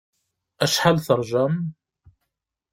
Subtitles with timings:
[0.63, 1.55] Acḥal terjam?